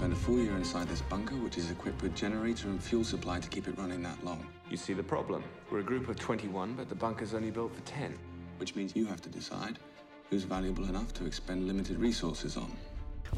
[0.00, 3.38] spend a full year inside this bunker, which is equipped with generator and fuel supply
[3.38, 4.46] to keep it running that long.
[4.70, 5.42] You see the problem.
[5.70, 8.14] We're a group of 21, but the bunker's only built for 10.
[8.58, 9.78] Which means you have to decide
[10.30, 12.72] who's valuable enough to expend limited resources on.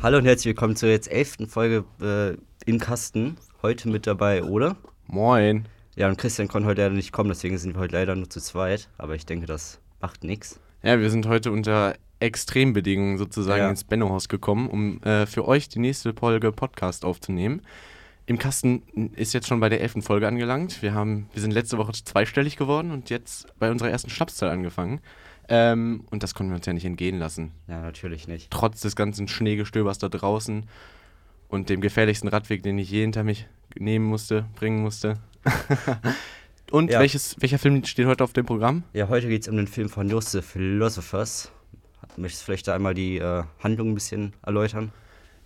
[0.05, 2.37] Hallo und herzlich willkommen zur jetzt elften Folge äh,
[2.71, 3.39] im Kasten.
[3.63, 4.77] Heute mit dabei, oder?
[5.09, 5.67] Moin.
[5.97, 8.41] Ja, und Christian konnte heute leider nicht kommen, deswegen sind wir heute leider nur zu
[8.41, 8.89] zweit.
[8.99, 10.61] Aber ich denke, das macht nichts.
[10.85, 13.71] Ja, wir sind heute unter Extrembedingungen sozusagen Ja.
[13.71, 17.63] ins Benno-Haus gekommen, um äh, für euch die nächste Folge Podcast aufzunehmen.
[18.27, 18.83] Im Kasten
[19.17, 20.81] ist jetzt schon bei der elften Folge angelangt.
[20.81, 25.01] Wir, haben, wir sind letzte Woche zweistellig geworden und jetzt bei unserer ersten Schnapszahl angefangen.
[25.49, 27.51] Ähm, und das konnten wir uns ja nicht entgehen lassen.
[27.67, 28.51] Ja, natürlich nicht.
[28.53, 30.67] Trotz des ganzen Schneegestöbers da draußen
[31.49, 33.47] und dem gefährlichsten Radweg, den ich je hinter mich
[33.77, 35.15] nehmen musste, bringen musste.
[36.71, 37.01] und Ja.
[37.01, 38.85] welches, welcher Film steht heute auf dem Programm?
[38.93, 41.51] Ja, heute geht es um den Film von Joseph Philosophers.
[42.17, 44.93] Möchtest du vielleicht da einmal die äh, Handlung ein bisschen erläutern?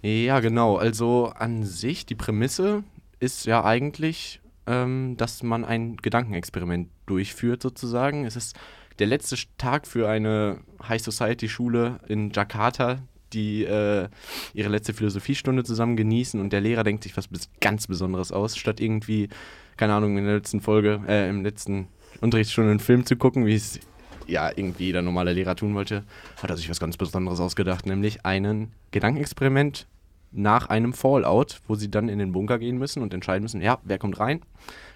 [0.02, 0.76] Ja, genau.
[0.76, 2.84] Also an sich, die Prämisse
[3.18, 8.24] ist ja eigentlich, ähm, dass man ein Gedankenexperiment durchführt, sozusagen.
[8.24, 8.56] Es ist
[8.98, 12.98] der letzte Tag für eine High Society Schule in Jakarta,
[13.32, 14.08] die äh,
[14.54, 17.28] ihre letzte Philosophiestunde zusammen genießen und der Lehrer denkt sich was
[17.60, 19.28] ganz Besonderes aus, statt irgendwie,
[19.76, 21.88] keine Ahnung, in der letzten Folge, äh, im letzten
[22.20, 23.80] Unterrichtsstunde einen Film zu gucken, wie es
[24.26, 26.04] ja irgendwie jeder normale Lehrer tun wollte,
[26.42, 29.86] hat er sich was ganz Besonderes ausgedacht, nämlich einen Gedankenexperiment
[30.32, 33.78] nach einem Fallout, wo sie dann in den Bunker gehen müssen und entscheiden müssen, ja,
[33.84, 34.42] wer kommt rein,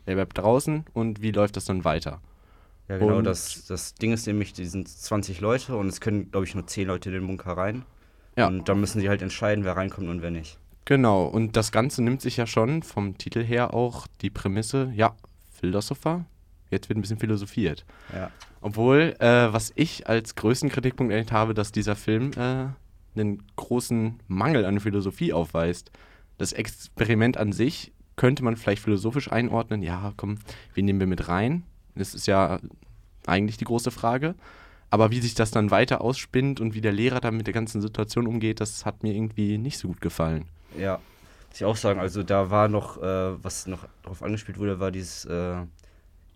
[0.05, 2.21] wer bleibt draußen und wie läuft das dann weiter.
[2.89, 3.19] Ja, genau.
[3.19, 6.55] Und- Das, das Ding ist nämlich, die sind 20 Leute und es können, glaube ich,
[6.55, 7.85] nur 10 Leute in den Bunker rein.
[8.37, 8.49] Ja.
[8.49, 10.59] Und dann müssen sie halt entscheiden, wer reinkommt und wer nicht.
[10.85, 15.15] Genau, und das Ganze nimmt sich ja schon vom Titel her auch die Prämisse, ja,
[15.53, 16.25] Philosopher,
[16.71, 17.85] jetzt wird ein bisschen philosophiert.
[18.15, 18.31] Ja.
[18.61, 22.69] Obwohl, äh, was ich als größten Kritikpunkt erlebt habe, dass dieser Film äh,
[23.15, 25.91] einen großen Mangel an Philosophie aufweist.
[26.39, 29.83] Das Experiment an sich könnte man vielleicht philosophisch einordnen.
[29.83, 30.39] Ja, komm,
[30.75, 31.65] wen nehmen wir mit rein?
[31.95, 32.61] Das ist ja
[33.27, 34.35] eigentlich die große Frage.
[34.91, 37.81] Aber wie sich das dann weiter ausspinnt und wie der Lehrer dann mit der ganzen
[37.81, 40.47] Situation umgeht, das hat mir irgendwie nicht so gut gefallen.
[40.77, 41.01] Ja,
[41.49, 42.01] muss ich auch sagen.
[42.01, 45.63] Also da war noch, äh, was noch drauf angespielt wurde, war dieses äh,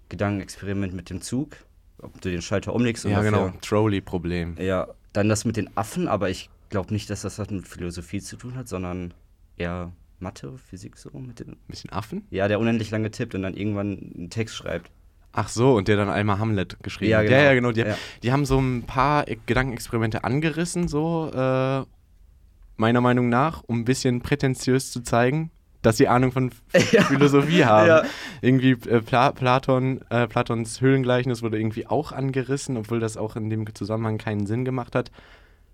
[0.09, 1.57] Gedankenexperiment mit dem Zug.
[1.99, 3.53] Ob du den Schalter umlegst Ja, genau.
[3.63, 4.57] Trolley-Problem.
[4.59, 8.21] Ja, dann das mit den Affen, aber ich glaube nicht, dass das was mit Philosophie
[8.21, 9.15] zu tun hat, sondern
[9.57, 11.11] eher Mathe, Physik so.
[11.19, 12.27] Mit den Bisschen Affen?
[12.31, 14.91] ja, der unendlich lange tippt und dann irgendwann einen Text schreibt.
[15.33, 17.25] Ach so, und der dann einmal Hamlet geschrieben Ja, hat.
[17.27, 17.37] genau.
[17.39, 17.73] Ja, ja, genau.
[17.73, 17.97] Die, Ja.
[18.23, 21.85] die haben so ein paar E- Gedankenexperimente angerissen, so, äh,
[22.77, 25.51] meiner Meinung nach, um ein bisschen prätentiös zu zeigen,
[25.85, 27.87] dass sie Ahnung von Ph- Philosophie haben.
[27.89, 28.03] Ja.
[28.41, 33.51] Irgendwie äh, Pla Platon, äh, Platons Höhlengleichnis wurde irgendwie auch angerissen, obwohl das auch in
[33.51, 35.11] dem Zusammenhang keinen Sinn gemacht hat.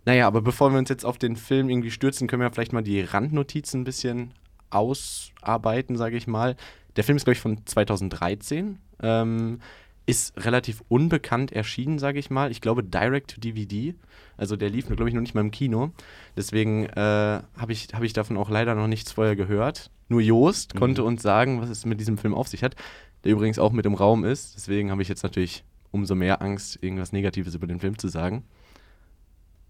[0.04, 2.82] Naja, aber bevor wir uns jetzt auf den Film irgendwie stürzen, können wir vielleicht mal
[2.82, 4.32] die Randnotizen ein bisschen
[4.70, 6.56] ausarbeiten, sage ich mal.
[6.96, 8.78] Der Film ist, glaube ich, von 2013.
[9.02, 9.60] Ähm,
[10.06, 12.50] ist relativ unbekannt erschienen, sage ich mal.
[12.50, 13.94] Ich glaube, direct to DVD.
[14.36, 15.92] Also der lief, glaube ich, noch nicht mal im Kino.
[16.36, 16.96] Deswegen äh,
[17.56, 19.90] habe ich, hab ich davon auch leider noch nichts vorher gehört.
[20.08, 22.74] Nur Joost konnte uns sagen, was es mit diesem Film auf sich hat.
[23.24, 24.56] Der übrigens auch mit im Raum ist.
[24.56, 25.62] Deswegen habe ich jetzt natürlich
[25.92, 28.44] umso mehr Angst, irgendwas Negatives über den Film zu sagen.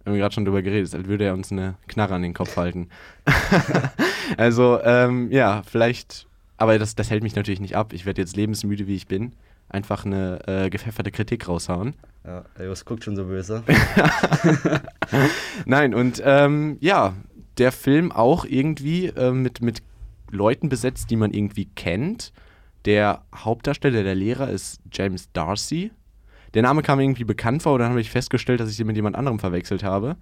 [0.04, 2.56] Wir haben gerade schon drüber geredet, als würde er uns eine Knarre an den Kopf
[2.56, 2.88] halten.
[4.38, 6.26] also, ähm, ja, vielleicht,
[6.56, 7.92] aber das, das hält mich natürlich nicht ab.
[7.92, 9.34] Ich werde jetzt lebensmüde, wie ich bin,
[9.70, 11.94] einfach eine äh, gepfefferte Kritik raushauen.
[12.25, 13.62] Ja, Jos guckt schon so böse.
[15.64, 17.14] Nein, und ähm, ja,
[17.58, 19.82] der Film auch irgendwie äh, mit, mit
[20.31, 22.32] Leuten besetzt, die man irgendwie kennt.
[22.84, 25.92] Der Hauptdarsteller, der Lehrer, ist James Darcy.
[26.54, 28.97] Der Name kam irgendwie bekannt vor, und dann habe ich festgestellt, dass ich den mit
[28.97, 30.16] jemand anderem verwechselt habe.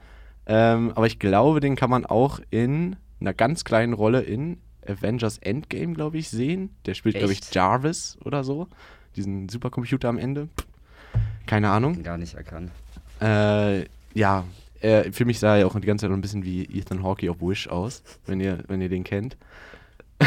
[0.46, 5.38] Ähm, aber ich glaube, den kann man auch in einer ganz kleinen Rolle in Avengers
[5.38, 6.70] Endgame, glaube ich, sehen.
[6.86, 7.40] Der spielt, glaube ich?
[7.52, 8.68] Jarvis oder so.
[9.18, 10.48] Diesen Supercomputer am Ende.
[11.44, 12.04] Keine Ahnung.
[12.04, 12.70] Gar nicht erkannt.
[13.20, 14.44] Äh, ja,
[14.80, 17.28] äh, für mich sah er auch die ganze Zeit noch ein bisschen wie Ethan Hawke
[17.28, 19.36] auf Wish aus, wenn ihr, wenn ihr den kennt.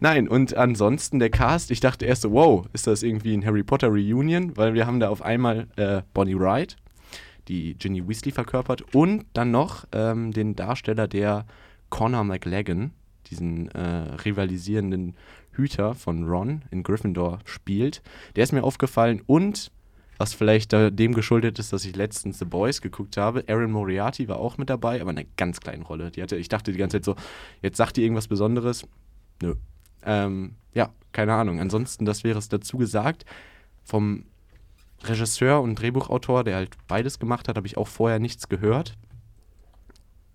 [0.00, 3.64] Nein, und ansonsten der Cast, ich dachte erst so, wow, ist das irgendwie ein Harry
[3.64, 4.56] Potter Reunion?
[4.56, 6.76] Weil wir haben da auf einmal äh, Bonnie Wright,
[7.48, 11.46] die Ginny Weasley verkörpert, und dann noch ähm, den Darsteller, der
[11.90, 12.92] Connor McLagan,
[13.28, 15.16] diesen äh, rivalisierenden
[15.58, 18.00] Hüter von Ron in Gryffindor spielt.
[18.36, 19.70] Der ist mir aufgefallen und
[20.16, 23.44] was vielleicht dem geschuldet ist, dass ich letztens The Boys geguckt habe.
[23.46, 26.10] Aaron Moriarty war auch mit dabei, aber in einer ganz kleinen Rolle.
[26.10, 27.14] Die hatte, ich dachte die ganze Zeit so,
[27.62, 28.86] jetzt sagt die irgendwas Besonderes.
[29.40, 29.54] Nö.
[30.02, 31.60] Ähm, ja, keine Ahnung.
[31.60, 33.24] Ansonsten, das wäre es dazu gesagt.
[33.84, 34.24] Vom
[35.04, 38.94] Regisseur und Drehbuchautor, der halt beides gemacht hat, habe ich auch vorher nichts gehört.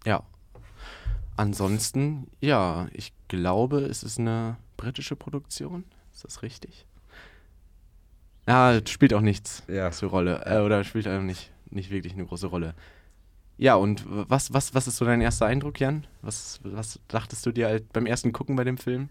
[0.05, 0.23] Ja.
[1.37, 5.83] ansonsten, ja, ich glaube, es ist eine britische Produktion.
[6.13, 6.85] Ist das richtig?
[8.47, 9.91] Ja, spielt auch nichts Ja.
[9.91, 10.43] zur Rolle.
[10.45, 12.73] Äh, oder spielt auch nicht, nicht wirklich eine große Rolle.
[13.57, 16.05] Ja, und was, was, was ist so dein erster Eindruck, Jan?
[16.21, 19.09] Was, was dachtest du dir halt beim ersten Gucken bei dem Film?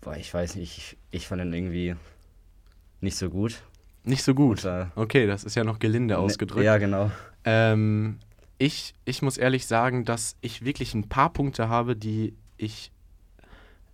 [0.00, 1.96] Boah, ich weiß nicht, ich, ich fand ihn irgendwie
[3.00, 3.60] nicht so gut.
[4.04, 4.64] Nicht so gut.
[4.64, 6.64] Und, äh, Okay, das ist ja noch gelinde ausgedrückt.
[6.64, 7.10] Ja, genau.
[7.44, 8.20] Ähm,
[8.58, 12.92] ich, ich muss ehrlich sagen, dass ich wirklich ein paar Punkte habe, die ich,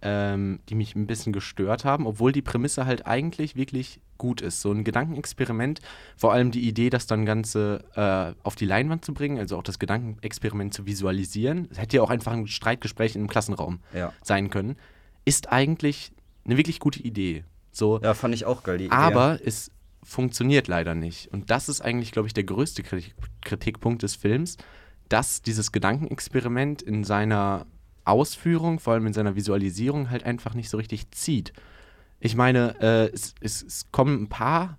[0.03, 4.61] ähm, die mich ein bisschen gestört haben, obwohl die Prämisse halt eigentlich wirklich gut ist.
[4.61, 5.81] So ein Gedankenexperiment,
[6.17, 9.63] vor allem die Idee, das dann Ganze äh, auf die Leinwand zu bringen, also auch
[9.63, 11.69] das Gedankenexperiment zu visualisieren.
[11.71, 14.13] Es hätte ja auch einfach ein Streitgespräch in einem Klassenraum Ja.
[14.23, 14.77] sein können,
[15.25, 16.13] ist eigentlich
[16.45, 17.45] eine wirklich gute Idee.
[17.73, 18.79] So, Ja, fand ich auch geil.
[18.79, 18.95] Die Idee.
[18.95, 19.71] aber es
[20.03, 21.33] funktioniert leider nicht.
[21.33, 24.57] Und das ist eigentlich, glaube ich, der größte Kritik Kritikpunkt des Films,
[25.09, 27.67] dass dieses Gedankenexperiment in seiner
[28.05, 31.53] Ausführung, vor allem in seiner Visualisierung, halt einfach nicht so richtig zieht.
[32.21, 34.79] Ich meine, äh, es, es, es kommen ein paar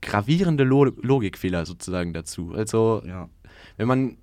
[0.00, 2.52] gravierende Lo Logikfehler sozusagen dazu.
[2.54, 3.28] Also, Ja.
[3.76, 4.16] wenn man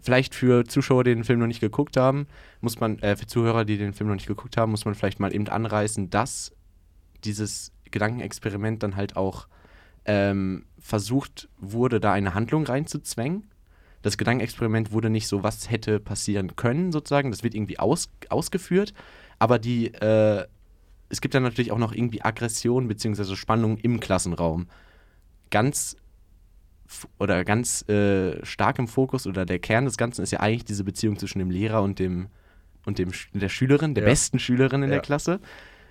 [0.00, 2.26] vielleicht für Zuschauer, die den Film noch nicht geguckt haben,
[2.60, 5.20] muss man, äh, für Zuhörer, die den Film noch nicht geguckt haben, muss man vielleicht
[5.20, 6.52] mal eben anreißen, dass
[7.24, 9.48] dieses Gedankenexperiment dann halt auch
[10.04, 13.48] ähm, versucht wurde, da eine Handlung reinzuzwängen.
[14.02, 17.30] Das Gedankenexperiment wurde nicht so, was hätte passieren können, sozusagen.
[17.30, 18.94] Das wird irgendwie aus, ausgeführt,
[19.38, 20.46] aber die, äh,
[21.08, 23.34] es gibt dann natürlich auch noch irgendwie Aggression bzw.
[23.34, 24.68] Spannung im Klassenraum.
[25.50, 25.96] Ganz
[27.18, 30.84] oder ganz äh, stark im Fokus oder der Kern des Ganzen ist ja eigentlich diese
[30.84, 32.28] Beziehung zwischen dem Lehrer und dem
[32.86, 34.10] und dem der Schülerin, der Ja.
[34.10, 35.02] besten Schülerin in der Ja.
[35.02, 35.40] Klasse,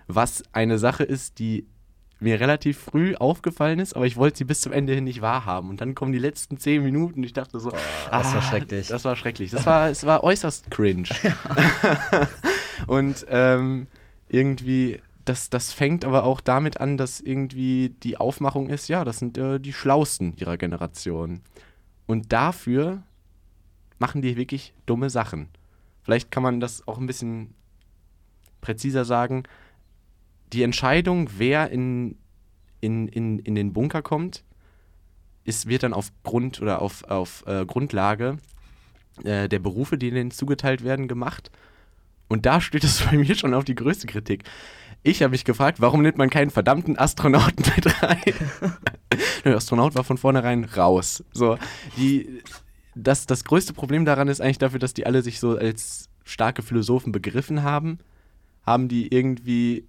[0.08, 1.68] was eine Sache ist, die
[2.20, 5.70] mir relativ früh aufgefallen ist, aber ich wollte sie bis zum Ende hin nicht wahrhaben.
[5.70, 7.72] Und dann kommen die letzten zehn Minuten und ich dachte so,
[8.12, 8.88] das war schrecklich.
[8.88, 9.52] Das war schrecklich.
[9.52, 11.10] Das war, es war äußerst cringe.
[12.88, 13.88] und ähm,
[14.30, 19.20] irgendwie, das, das fängt aber auch damit an, dass irgendwie die Aufmachung ist, ja, das
[19.20, 21.42] sind äh, die Schlausten ihrer Generation.
[22.08, 23.04] Und dafür
[24.00, 25.50] machen die wirklich dumme Sachen.
[26.04, 27.54] Vielleicht kann man das auch ein bisschen
[28.62, 29.44] präziser sagen.
[30.54, 32.18] Die Entscheidung, wer in,
[32.80, 34.44] in, in, in den Bunker kommt,
[35.44, 38.38] ist, wird dann auf Grund oder auf, auf äh, Grundlage
[39.24, 41.52] äh, der Berufe, die denen zugeteilt werden, gemacht.
[42.28, 44.44] Und da steht es bei mir schon auf die größte Kritik.
[45.04, 48.34] Ich habe mich gefragt, warum nimmt man keinen verdammten Astronauten mit rein?
[49.46, 51.24] Der Astronaut war von vornherein raus.
[51.32, 51.58] So,
[51.96, 52.42] die,
[52.96, 56.62] das, das größte Problem daran ist eigentlich dafür, dass die alle sich so als starke
[56.62, 58.00] Philosophen begriffen haben,
[58.66, 59.88] haben die irgendwie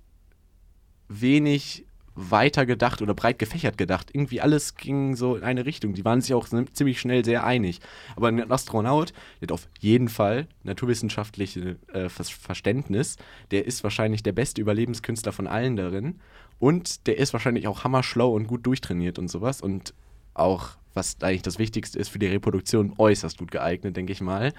[1.08, 1.84] wenig
[2.18, 4.10] weiter gedacht oder breit gefächert gedacht.
[4.12, 5.94] Irgendwie alles ging so in eine Richtung.
[5.94, 7.80] Die waren sich auch ziemlich schnell sehr einig.
[8.16, 13.16] Aber ein Astronaut, der hat auf jeden Fall naturwissenschaftliche äh, Ver Verständnis,
[13.52, 16.18] der ist wahrscheinlich der beste Überlebenskünstler von allen darin.
[16.58, 19.60] Und der ist wahrscheinlich auch hammerschlau und gut durchtrainiert und sowas.
[19.60, 19.94] Und
[20.34, 24.52] auch, was eigentlich das Wichtigste ist, für die Reproduktion äußerst gut geeignet, denke ich mal.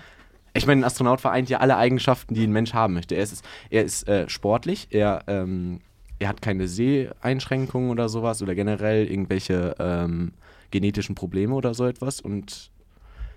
[0.54, 3.16] Ich meine, ein Astronaut vereint ja alle Eigenschaften, die ein Mensch haben möchte.
[3.16, 5.82] Er ist, er ist äh, sportlich, er, ähm,
[6.20, 10.34] er hat keine Seheinschränkungen oder sowas oder generell irgendwelche ähm,
[10.72, 12.20] genetischen Probleme oder so etwas.
[12.22, 12.72] Und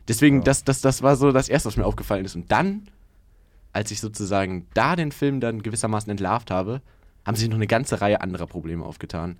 [0.08, 0.42] deswegen, Ja.
[0.44, 2.34] das, das, das war so das Erste, was mir aufgefallen ist.
[2.34, 2.88] Und dann,
[3.72, 6.82] als ich sozusagen da den Film dann gewissermaßen entlarvt habe,
[7.24, 9.38] haben sich noch eine ganze Reihe anderer Probleme aufgetan.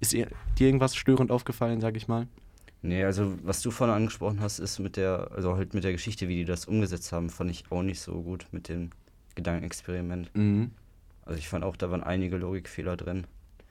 [0.00, 2.28] Ist dir irgendwas störend aufgefallen, sag ich mal?
[2.82, 6.28] Nee, also was du vorhin angesprochen hast, ist mit der, also halt mit der Geschichte,
[6.28, 8.90] wie die das umgesetzt haben, fand ich auch nicht so gut mit dem
[9.34, 10.30] Gedankenexperiment.
[10.36, 10.70] Mhm.
[11.26, 13.26] Also ich fand auch, da waren einige Logikfehler drin.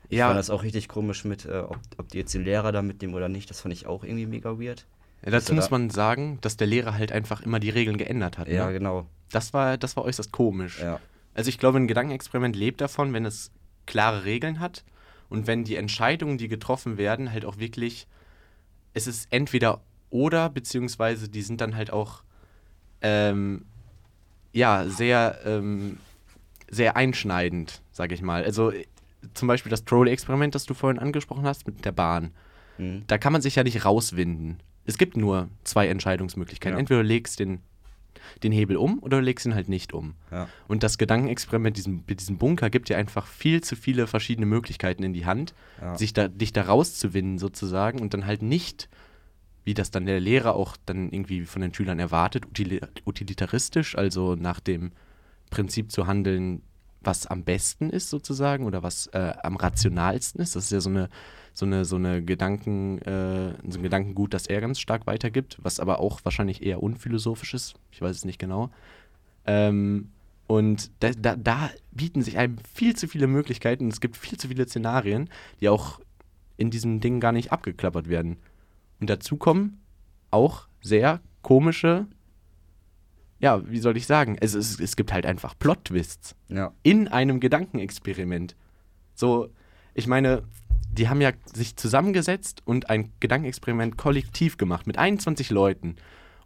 [0.09, 2.71] Ich Ja, fand das auch richtig komisch mit, äh, ob, ob die jetzt den Lehrer
[2.71, 3.49] da mitnehmen oder nicht.
[3.49, 4.85] Das fand ich auch irgendwie mega weird.
[5.23, 8.37] ja, dazu da- muss man sagen, dass der Lehrer halt einfach immer die Regeln geändert
[8.37, 8.47] hat.
[8.47, 8.73] Ja, ne?
[8.73, 9.07] genau.
[9.31, 10.79] das, war, das war äußerst komisch.
[10.81, 10.99] Ja.
[11.35, 13.49] Also ich glaube, ein Gedankenexperiment lebt davon, wenn es
[13.85, 14.83] klare Regeln hat
[15.29, 18.07] und wenn die Entscheidungen, die getroffen werden, halt auch wirklich,
[18.93, 19.81] es ist entweder
[20.11, 22.23] oder, beziehungsweise die sind dann halt auch,
[23.01, 23.65] ähm,
[24.51, 25.97] ja, sehr, ähm,
[26.73, 28.43] sehr einschneidend, sage ich mal.
[28.43, 28.85] Also äh,
[29.33, 32.31] zum Beispiel das Trolley-Experiment, das du vorhin angesprochen hast, mit der Bahn.
[32.77, 33.03] Mhm.
[33.07, 34.59] Da kann man sich ja nicht rauswinden.
[34.85, 36.75] Es gibt nur zwei Entscheidungsmöglichkeiten.
[36.75, 36.79] Ja.
[36.79, 37.59] Entweder du legst den,
[38.43, 40.15] den Hebel um oder du legst ihn halt nicht um.
[40.31, 40.49] Ja.
[40.67, 44.45] Und das Gedankenexperiment mit diesem, mit diesem Bunker gibt dir einfach viel zu viele verschiedene
[44.45, 45.97] Möglichkeiten in die Hand, Ja.
[45.97, 48.89] sich da, dich da rauszuwinden sozusagen und dann halt nicht,
[49.63, 54.35] wie das dann der Lehrer auch dann irgendwie von den Schülern erwartet, utili utilitaristisch, also
[54.35, 54.91] nach dem
[55.53, 56.63] Prinzip zu handeln,
[57.01, 60.55] was am besten ist sozusagen oder was äh, am rationalsten ist.
[60.55, 61.09] Das ist ja so eine,
[61.53, 65.79] so eine, so eine Gedanken, äh, so ein Gedankengut, das er ganz stark weitergibt, was
[65.79, 67.75] aber auch wahrscheinlich eher unphilosophisch ist.
[67.91, 68.71] Ich weiß es nicht genau.
[69.45, 70.09] Ähm,
[70.47, 73.89] und da, da, da bieten sich einem viel zu viele Möglichkeiten.
[73.89, 75.29] Es gibt viel zu viele Szenarien,
[75.61, 75.99] die auch
[76.57, 78.37] in diesem Ding gar nicht abgeklappert werden.
[78.99, 79.81] Und dazu kommen
[80.31, 82.07] auch sehr komische,
[83.43, 84.37] ja, wie soll ich sagen?
[84.39, 86.71] Es, es, es gibt halt einfach Plot-Twists Ja.
[86.81, 88.55] in einem Gedankenexperiment.
[89.15, 89.49] So,
[89.93, 90.43] ich meine,
[90.89, 95.97] die haben ja sich zusammengesetzt und ein Gedankenexperiment kollektiv gemacht mit 21 Leuten.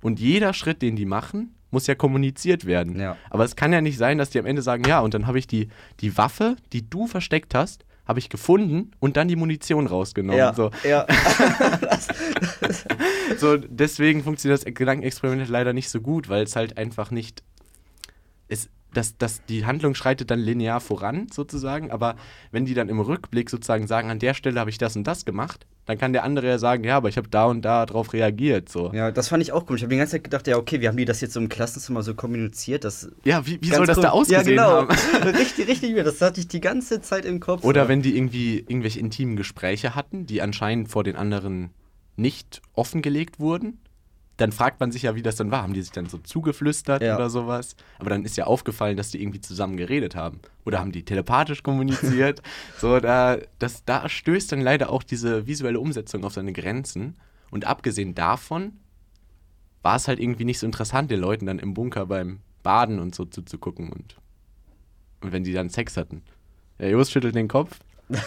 [0.02, 3.00] Und jeder Schritt, den die machen, muss ja kommuniziert werden.
[3.00, 3.16] Ja.
[3.30, 5.38] Aber es kann ja nicht sein, dass die am Ende sagen, ja, und dann habe
[5.38, 5.68] ich die,
[6.00, 10.40] die Waffe, die du versteckt hast, habe ich gefunden und dann die Munition rausgenommen.
[10.56, 11.06] So, ja.
[13.38, 17.44] so, deswegen funktioniert das Gedankenexperiment leider nicht so gut, weil es halt einfach nicht.
[18.48, 22.16] Es, das, das, die Handlung schreitet dann linear voran, sozusagen, aber
[22.52, 25.26] wenn die dann im Rückblick sozusagen sagen, an der Stelle habe ich das und das
[25.26, 28.12] gemacht, dann kann der andere ja sagen, ja, aber ich habe da und da drauf
[28.12, 28.68] reagiert.
[28.68, 28.92] So.
[28.94, 29.80] ja, das fand ich auch komisch.
[29.80, 31.48] Ich habe die ganze Zeit gedacht, ja, okay, wie haben die das jetzt so im
[31.48, 32.84] Klassenzimmer so kommuniziert?
[32.84, 34.92] Das Ja, wie, wie soll das da ausgesehen ja, genau.
[34.92, 35.28] haben?
[35.38, 35.96] richtig, richtig.
[35.96, 37.64] Das hatte ich die ganze Zeit im Kopf.
[37.64, 37.90] Oder so.
[37.90, 41.70] wenn die irgendwie irgendwelche intimen Gespräche hatten, die anscheinend vor den anderen
[42.18, 43.80] nicht offengelegt wurden,
[44.38, 45.64] dann fragt man sich ja, wie das dann war.
[45.64, 47.16] Haben die sich dann so zugeflüstert Ja.
[47.16, 47.76] oder sowas?
[47.98, 50.40] Aber dann ist ja aufgefallen, dass die irgendwie zusammen geredet haben.
[50.64, 52.42] Oder haben die telepathisch kommuniziert?
[52.78, 57.16] so, da, das, da stößt dann leider auch diese visuelle Umsetzung auf seine Grenzen.
[57.50, 58.74] Und abgesehen davon
[59.82, 63.16] war es halt irgendwie nicht so interessant, den Leuten dann im Bunker beim Baden und
[63.16, 64.18] so zuzugucken und,
[65.22, 66.22] und wenn die dann Sex hatten.
[66.78, 67.80] Ja, Jos schüttelt den Kopf.
[68.10, 68.20] ich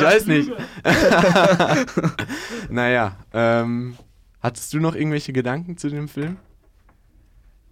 [0.00, 0.50] weiß nicht.
[2.70, 3.96] naja, ähm,
[4.44, 6.36] hattest du noch irgendwelche Gedanken zu dem Film?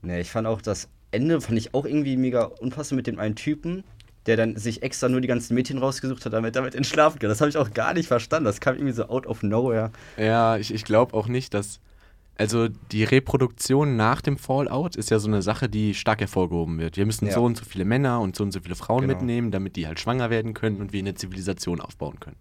[0.02, 3.36] Nee, ich fand auch das Ende, fand ich auch irgendwie mega unpassend mit dem einen
[3.36, 3.84] Typen,
[4.26, 7.28] der dann sich extra nur die ganzen Mädchen rausgesucht hat, damit damit entschlafen kann.
[7.28, 8.46] Das habe ich auch gar nicht verstanden.
[8.46, 9.92] Das kam irgendwie so out of nowhere.
[10.16, 11.80] Ja, ich, ich glaube auch nicht, dass.
[12.38, 16.96] Also die Reproduktion nach dem Fallout ist ja so eine Sache, die stark hervorgehoben wird.
[16.96, 17.32] Wir müssen Ja.
[17.34, 19.12] so und so viele Männer und so und so viele Frauen Genau.
[19.14, 22.38] mitnehmen, damit die halt schwanger werden können und wir eine Zivilisation aufbauen können.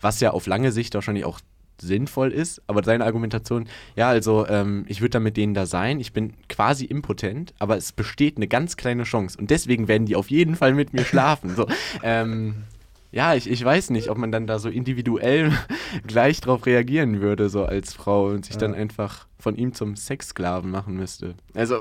[0.00, 1.38] Was ja auf lange Sicht wahrscheinlich auch
[1.80, 6.00] sinnvoll ist, aber seine Argumentation, ja, also ähm, ich würde dann mit denen da sein,
[6.00, 10.16] ich bin quasi impotent, aber es besteht eine ganz kleine Chance und deswegen werden die
[10.16, 11.54] auf jeden Fall mit mir schlafen.
[11.56, 11.66] So,
[12.02, 12.64] ähm,
[13.12, 15.52] ja, ich, ich weiß nicht, ob man dann da so individuell
[16.06, 18.78] gleich drauf reagieren würde, so als Frau und sich dann Ja.
[18.78, 21.34] einfach von ihm zum Sexsklaven machen müsste.
[21.54, 21.76] Also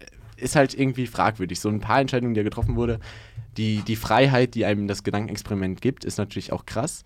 [0.00, 0.06] äh,
[0.36, 1.60] ist halt irgendwie fragwürdig.
[1.60, 2.98] So ein paar Entscheidungen, die ja getroffen wurde,
[3.56, 7.04] die, die Freiheit, die einem das Gedankenexperiment gibt, ist natürlich auch krass.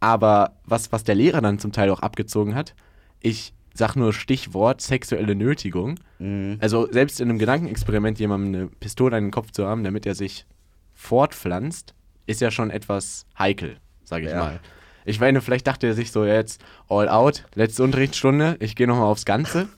[0.00, 2.74] Aber was, was der Lehrer dann zum Teil auch abgezogen hat,
[3.20, 5.98] ich sag nur Stichwort sexuelle Nötigung.
[6.18, 6.58] Mhm.
[6.60, 10.14] Also selbst in einem Gedankenexperiment jemandem eine Pistole an den Kopf zu haben, damit er
[10.14, 10.46] sich
[10.94, 11.94] fortpflanzt,
[12.26, 14.38] ist ja schon etwas heikel, sage ich Ja.
[14.38, 14.60] mal.
[15.04, 19.06] Ich meine, vielleicht dachte er sich so jetzt all out, letzte Unterrichtsstunde, ich gehe nochmal
[19.06, 19.68] aufs Ganze.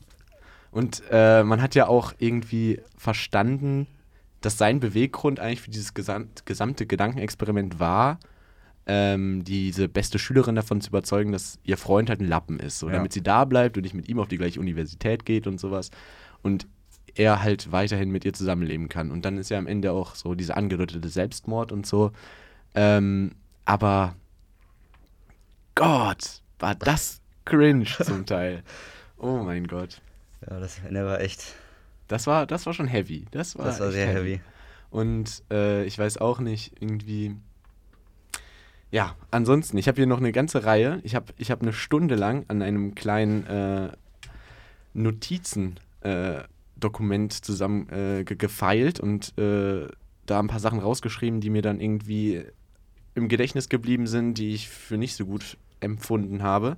[0.73, 3.87] Und äh, man hat ja auch irgendwie verstanden,
[4.41, 8.19] dass sein Beweggrund eigentlich für dieses gesamt, gesamte Gedankenexperiment war,
[8.93, 12.89] ähm, diese beste Schülerin davon zu überzeugen, dass ihr Freund halt ein Lappen ist, so,
[12.89, 12.95] Ja.
[12.95, 15.91] damit sie da bleibt und nicht mit ihm auf die gleiche Universität geht und sowas.
[16.43, 16.67] Und
[17.15, 19.11] er halt weiterhin mit ihr zusammenleben kann.
[19.13, 22.11] Und dann ist ja am Ende auch so dieser angedeutete Selbstmord und so.
[22.75, 23.33] Ähm,
[23.65, 24.17] aber
[25.75, 28.63] Gott, war das cringe zum Teil.
[29.23, 30.01] Oh mein Gott.
[30.49, 31.55] Ja, das Ende war echt.
[32.09, 33.27] Das war, das war schon heavy.
[33.33, 34.41] Das war, Das war sehr heavy.
[34.89, 37.37] Und äh, ich weiß auch nicht, irgendwie.
[38.93, 41.01] Ja, ansonsten, ich habe hier noch eine ganze Reihe.
[41.05, 43.89] Ich habe ich hab eine Stunde lang an einem kleinen äh,
[44.95, 49.87] Notizen-Dokument zusammen äh, ge gefeilt und äh,
[50.27, 52.45] da ein paar Sachen rausgeschrieben, die mir dann irgendwie
[53.15, 56.77] im Gedächtnis geblieben sind, die ich für nicht so gut empfunden habe.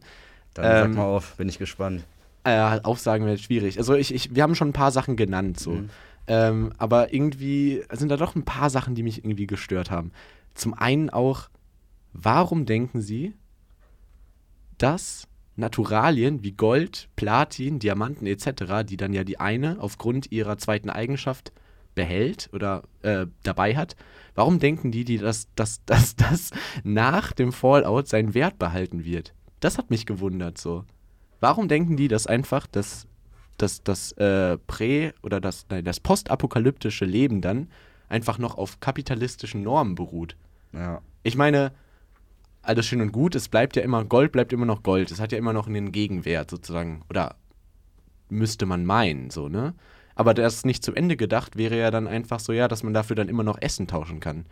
[0.54, 2.02] Dann sag Ähm, mal auf, bin ich gespannt.
[2.44, 3.78] Äh, Aufsagen wäre schwierig.
[3.78, 5.72] Also ich, ich, wir haben schon ein paar Sachen genannt, so.
[5.72, 5.90] Mhm.
[6.26, 10.12] Ähm, aber irgendwie sind da doch ein paar Sachen, die mich irgendwie gestört haben.
[10.54, 11.48] Zum einen auch,
[12.12, 13.34] warum denken Sie,
[14.78, 20.90] dass Naturalien wie Gold, Platin, Diamanten etc., die dann ja die eine aufgrund ihrer zweiten
[20.90, 21.52] Eigenschaft
[21.94, 23.96] behält oder äh, dabei hat,
[24.34, 26.50] warum denken die, die dass, dass, dass das
[26.84, 29.34] nach dem Fallout seinen Wert behalten wird?
[29.60, 30.84] Das hat mich gewundert so.
[31.40, 33.06] Warum denken die, dass einfach das,
[33.58, 37.68] das, das äh, Prä- oder das, nein, das postapokalyptische Leben dann
[38.08, 40.36] einfach noch auf kapitalistischen Normen beruht?
[40.72, 41.02] Ja.
[41.22, 41.72] Ich meine,
[42.62, 45.10] alles schön und gut, es bleibt ja immer, Gold bleibt immer noch Gold.
[45.10, 47.02] Es hat ja immer noch einen Gegenwert sozusagen.
[47.10, 47.36] Oder
[48.28, 49.74] müsste man meinen, so, ne?
[50.14, 53.16] Aber das nicht zu Ende gedacht wäre ja dann einfach so, ja, dass man dafür
[53.16, 54.44] dann immer noch Essen tauschen kann.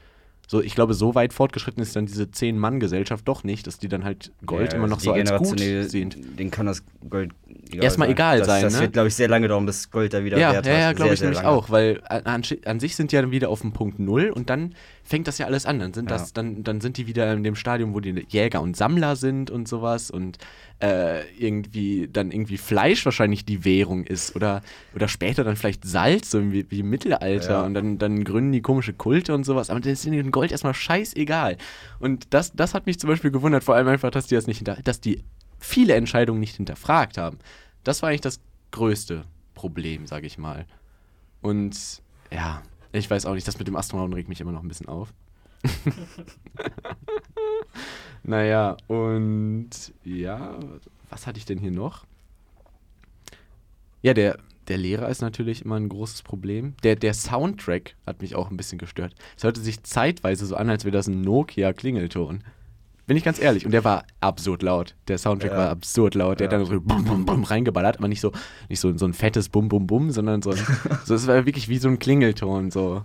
[0.49, 4.02] So, ich glaube, so weit fortgeschritten ist dann diese Zehn-Mann-Gesellschaft doch nicht, dass die dann
[4.02, 6.12] halt Gold Ja, immer noch so als gut sehen.
[6.37, 7.31] Denen kann das Gold
[7.69, 8.81] egal Erstmal egal das, sein, Das ne?
[8.81, 10.81] wird, glaube ich, sehr lange dauern, bis Gold da wieder Ja, Wert ja, hat.
[10.81, 11.57] ja glaube ich sehr nämlich lange.
[11.57, 14.31] auch, weil an, an, an sich sind die ja dann wieder auf dem Punkt Null
[14.35, 14.75] und dann
[15.11, 15.81] fängt das ja alles an.
[15.81, 16.35] Dann sind, das, Ja.
[16.35, 19.67] dann, dann sind die wieder in dem Stadium, wo die Jäger und Sammler sind und
[19.67, 20.38] sowas und
[20.81, 24.62] äh, irgendwie dann irgendwie Fleisch wahrscheinlich die Währung ist oder,
[24.95, 27.62] oder später dann vielleicht Salz, so wie, wie im Mittelalter Ja.
[27.62, 30.75] und dann, dann gründen die komische Kulte und sowas, aber das ist ihnen Gold erstmal
[30.75, 31.57] scheißegal.
[31.99, 34.59] Und das, das hat mich zum Beispiel gewundert, vor allem einfach, dass die das nicht
[34.59, 35.25] hinter, dass die
[35.59, 37.38] viele Entscheidungen nicht hinterfragt haben.
[37.83, 38.38] Das war eigentlich das
[38.71, 39.25] größte
[39.55, 40.67] Problem, sage ich mal.
[41.43, 41.76] Und
[42.33, 42.62] ja,
[42.93, 45.13] ich weiß auch nicht, das mit dem Astronauten regt mich immer noch ein bisschen auf.
[48.23, 49.71] naja, und
[50.05, 50.59] ja,
[51.11, 52.07] was hatte ich denn hier noch?
[54.03, 56.75] Ja, der, der Lehrer ist natürlich immer ein großes Problem.
[56.83, 59.15] Der, der Soundtrack hat mich auch ein bisschen gestört.
[59.37, 62.43] Es hörte sich zeitweise so an, als wäre das ein Nokia-Klingelton.
[63.11, 63.67] Bin ich ganz ehrlich.
[63.67, 64.95] Und der war absurd laut.
[65.09, 65.59] Der Soundtrack Ja.
[65.59, 66.38] war absurd laut.
[66.38, 66.52] Der Ja.
[66.52, 68.31] hat dann so bum, bum, bum reingeballert, aber nicht so,
[68.69, 70.59] nicht so, so ein fettes Bum, Bum, Bum, sondern so, ein,
[71.05, 72.71] so es war wirklich wie so ein Klingelton.
[72.71, 73.02] So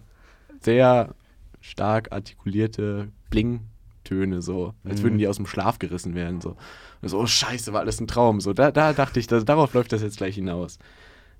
[0.61, 1.15] sehr
[1.59, 4.75] stark artikulierte Bling-Töne, so.
[4.83, 6.39] Als würden die aus dem Schlaf gerissen werden.
[6.39, 6.55] So,
[7.01, 8.41] und so oh Scheiße, war alles ein Traum.
[8.41, 10.77] So, da, da dachte ich, das, darauf läuft das jetzt gleich hinaus.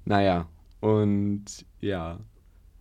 [0.05, 0.47] Naja,
[0.79, 1.45] und
[1.81, 2.17] ja.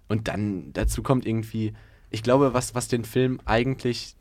[0.08, 1.74] Und dann dazu kommt irgendwie,
[2.08, 4.16] ich glaube, was, was den Film eigentlich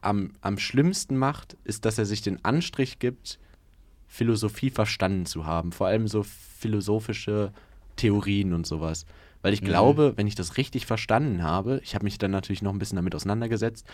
[0.00, 3.38] am, am schlimmsten macht, ist, dass er sich den Anstrich gibt,
[4.06, 5.72] Philosophie verstanden zu haben.
[5.72, 7.52] Vor allem so philosophische
[7.96, 9.06] Theorien und sowas.
[9.42, 12.72] Weil ich glaube, wenn ich das richtig verstanden habe, ich habe mich dann natürlich noch
[12.72, 13.86] ein bisschen damit auseinandergesetzt,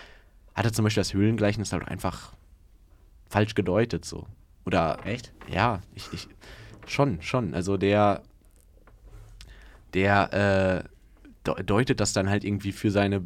[0.54, 2.32] hat er zum Beispiel das Höhlengleichnis halt einfach
[3.28, 4.26] falsch gedeutet so.
[4.64, 5.32] Oder Echt?
[5.52, 6.28] ja, ich, ich
[6.86, 7.54] schon, schon.
[7.54, 8.22] Also der,
[9.92, 10.88] der äh,
[11.46, 13.24] de- deutet das dann halt irgendwie für seine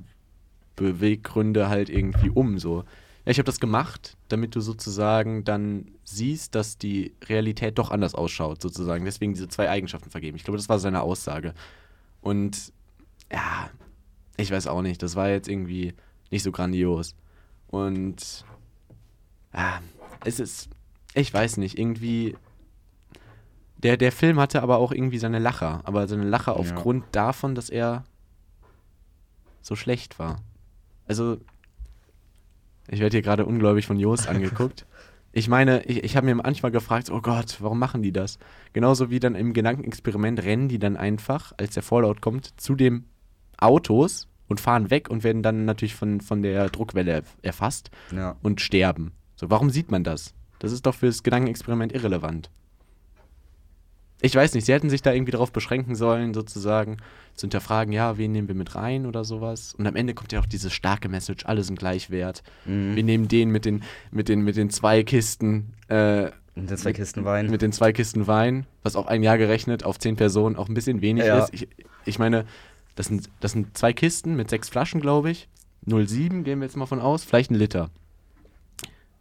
[0.78, 2.58] Beweggründe halt irgendwie um.
[2.58, 2.84] So.
[3.24, 8.14] Ja, ich habe das gemacht, damit du sozusagen dann siehst, dass die Realität doch anders
[8.14, 9.04] ausschaut, sozusagen.
[9.04, 10.36] Deswegen diese zwei Eigenschaften vergeben.
[10.36, 11.52] Ich glaube, das war seine Aussage.
[12.20, 12.72] Und
[13.32, 13.70] ja,
[14.36, 15.94] ich weiß auch nicht, das war jetzt irgendwie
[16.30, 17.14] nicht so grandios.
[17.68, 18.44] Und
[19.52, 19.80] ja,
[20.24, 20.70] es ist,
[21.14, 22.36] ich weiß nicht, irgendwie.
[23.78, 26.58] Der, der Film hatte aber auch irgendwie seine Lacher, aber seine Lacher Ja.
[26.58, 28.04] aufgrund davon, dass er
[29.62, 30.40] so schlecht war.
[31.08, 31.38] Also,
[32.88, 34.86] ich werde hier gerade ungläubig von Jost angeguckt.
[35.32, 38.38] Ich meine, ich, ich habe mir manchmal gefragt, oh Gott, warum machen die das?
[38.72, 43.04] Genauso wie dann im Gedankenexperiment rennen die dann einfach, als der Vorlaut kommt, zu dem
[43.58, 48.36] Autos und fahren weg und werden dann natürlich von, von der Druckwelle erf- erfasst Ja.
[48.42, 49.12] und sterben.
[49.36, 50.34] So, warum sieht man das?
[50.60, 52.50] Das ist doch fürs Gedankenexperiment irrelevant.
[54.20, 56.96] Ich weiß nicht, sie hätten sich da irgendwie darauf beschränken sollen, sozusagen
[57.34, 59.74] zu hinterfragen, ja, wen nehmen wir mit rein oder sowas.
[59.78, 62.42] Und am Ende kommt ja auch diese starke Message, alle sind gleich wert.
[62.64, 62.96] Mhm.
[62.96, 66.92] Wir nehmen den mit den, mit den, mit den zwei Kisten, äh, Und dann zwei
[66.92, 67.48] Kisten Wein.
[67.48, 70.74] mit den zwei Kisten Wein, was auf ein Jahr gerechnet, auf zehn Personen auch ein
[70.74, 71.38] bisschen wenig Ja.
[71.38, 71.54] ist.
[71.54, 71.68] Ich,
[72.04, 72.44] ich meine,
[72.96, 75.48] das sind, das sind zwei Kisten mit sechs Flaschen, glaube ich.
[75.86, 77.88] 0,7 gehen wir jetzt mal von aus, vielleicht ein Liter.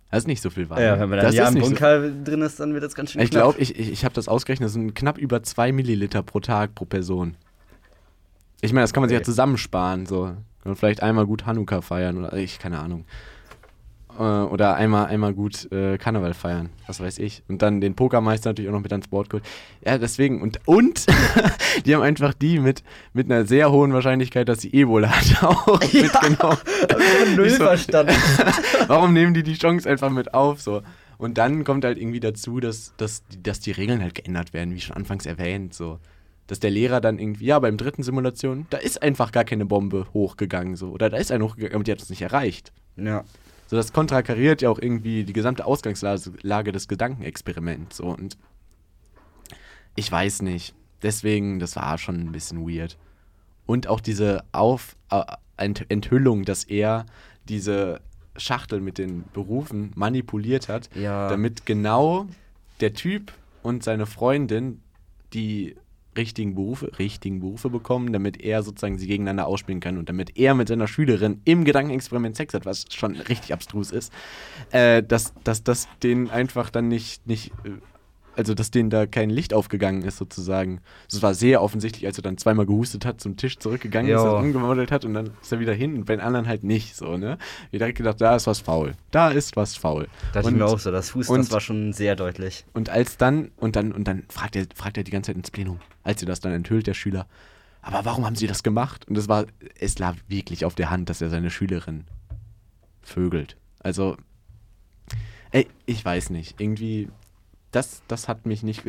[0.09, 0.81] Das ist nicht so viel Wein.
[0.81, 2.95] ja, wenn man dann das ja im nicht so Bunker drin ist, dann wird das
[2.95, 5.71] ganz schön ich glaube, ich, ich, ich habe das ausgerechnet, das sind knapp über 2
[5.71, 7.35] Milliliter pro Tag pro Person.
[8.61, 9.25] Ich meine, das kann man sich ja Okay.
[9.25, 10.35] zusammensparen, so.
[10.63, 13.05] Und vielleicht einmal gut Hanukkah feiern oder ich, keine Ahnung.
[14.17, 17.43] Äh, oder einmal, einmal gut äh, Karneval feiern, was weiß ich.
[17.47, 19.45] Und dann den Pokermeister natürlich auch noch mit ans Board geholt.
[19.85, 20.41] Ja, deswegen.
[20.41, 21.05] Und, und
[21.85, 25.79] die haben einfach die mit, mit einer sehr hohen Wahrscheinlichkeit, dass sie Ebola hat, auch
[25.81, 26.57] mitgenommen.
[26.89, 28.15] Hab ich null so- verstanden.
[28.87, 30.61] Warum nehmen die die Chance einfach mit auf?
[30.61, 30.81] So.
[31.19, 34.73] Und dann kommt halt irgendwie dazu, dass, dass, die- dass die Regeln halt geändert werden,
[34.73, 35.73] wie schon anfangs erwähnt.
[35.73, 35.99] So.
[36.47, 40.07] Dass der Lehrer dann irgendwie, ja, beim dritten Simulation, da ist einfach gar keine Bombe
[40.13, 40.75] hochgegangen.
[40.75, 40.89] So.
[40.89, 42.71] Oder da ist eine hochgegangen, aber die hat es nicht erreicht.
[42.95, 43.23] Ja.
[43.67, 47.97] So, das konterkariert ja auch irgendwie die gesamte Ausgangslage Lage des Gedankenexperiments.
[47.97, 48.05] So.
[48.05, 48.37] Und
[49.95, 50.73] ich weiß nicht.
[51.03, 52.97] Deswegen, das war schon ein bisschen weird.
[53.65, 55.21] Und auch diese Auf äh,
[55.57, 57.05] Ent Enthüllung, dass er
[57.47, 58.01] diese
[58.35, 61.27] Schachtel mit den Berufen manipuliert hat, Ja.
[61.29, 62.27] damit genau
[62.79, 63.31] der Typ
[63.63, 64.81] und seine Freundin
[65.33, 65.75] die
[66.17, 70.53] richtigen Berufe, richtigen Berufe bekommen, damit er sozusagen sie gegeneinander ausspielen kann und damit er
[70.55, 74.11] mit seiner Schülerin im Gedankenexperiment Sex hat, was schon richtig abstrus ist,
[74.71, 77.71] äh, dass, dass das den einfach dann nicht, nicht äh,
[78.37, 80.79] also dass denen da kein Licht aufgegangen ist sozusagen.
[81.11, 84.23] Es war sehr offensichtlich, als er dann zweimal gehustet hat, zum Tisch zurückgegangen ist, Ja.
[84.33, 86.95] das umgemodelt hat und dann ist er wieder hin und bei den anderen halt nicht
[86.95, 87.37] so, ne?
[87.71, 88.93] Ich direkt gedacht, da ist was faul.
[89.11, 90.07] Da ist was faul.
[90.33, 92.65] Da dachte und, ich mir auch so, das Husten, und- das war schon sehr deutlich.
[92.73, 95.51] und als dann, und dann, und dann fragt er, fragt er die ganze Zeit ins
[95.51, 97.27] Plenum, als sie das dann enthüllt, der Schüler,
[97.81, 99.07] aber warum haben sie das gemacht?
[99.07, 99.45] Und es war,
[99.79, 102.03] es lag wirklich auf der Hand, dass er seine Schülerin
[103.01, 103.55] vögelt.
[103.79, 104.17] Also,
[105.51, 106.59] ey, ich weiß nicht.
[106.59, 107.07] Irgendwie,
[107.71, 108.83] das, das hat mich nicht.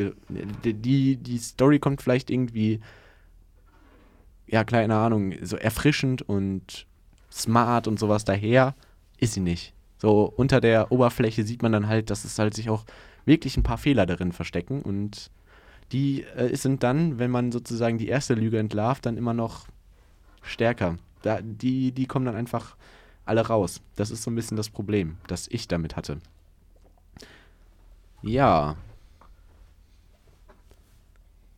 [0.63, 2.79] Die, die Story kommt vielleicht irgendwie,
[4.47, 6.85] ja, keine Ahnung, so erfrischend und
[7.31, 8.75] smart und sowas daher.
[9.17, 9.73] Ist sie nicht.
[9.97, 12.85] So unter der Oberfläche sieht man dann halt, dass es halt sich auch
[13.25, 15.29] wirklich ein paar Fehler darin verstecken und
[15.91, 19.67] die äh, sind dann, wenn man sozusagen die erste Lüge entlarvt, dann immer noch
[20.41, 20.97] stärker.
[21.21, 22.77] Da, die, die kommen dann einfach
[23.25, 23.81] alle raus.
[23.95, 26.19] Das ist so ein bisschen das Problem, das ich damit hatte.
[28.21, 28.75] Ja.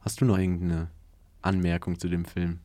[0.01, 0.89] Hast du noch irgendeine
[1.41, 2.59] Anmerkung zu dem Film?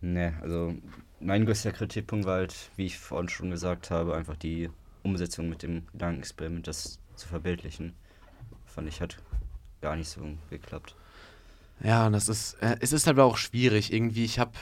[0.00, 0.74] Ne, also
[1.20, 4.70] mein größter Kritikpunkt war halt, wie ich vorhin schon gesagt habe, einfach die
[5.02, 7.94] Umsetzung mit dem Gedankenexperiment, das zu verbildlichen.
[8.64, 9.16] Fand ich, hat
[9.80, 10.94] gar nicht so geklappt.
[11.80, 13.92] Ja, das ist, äh, es ist aber auch schwierig.
[13.92, 14.52] Irgendwie, ich habe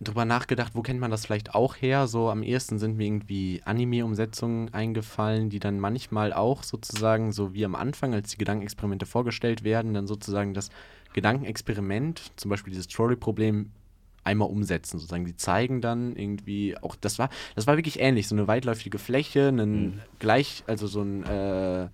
[0.00, 2.06] drüber nachgedacht, wo kennt man das vielleicht auch her?
[2.06, 7.64] So am ehesten sind mir irgendwie Anime-Umsetzungen eingefallen, die dann manchmal auch sozusagen, so wie
[7.64, 10.70] am Anfang, als die Gedankenexperimente vorgestellt werden, dann sozusagen das
[11.14, 13.72] Gedankenexperiment, zum Beispiel dieses Trolley-Problem,
[14.24, 14.98] einmal umsetzen.
[14.98, 18.98] Sozusagen, die zeigen dann irgendwie auch, das war, das war wirklich ähnlich, so eine weitläufige
[18.98, 20.00] Fläche, einen Mhm.
[20.18, 21.88] gleich, also so ein äh,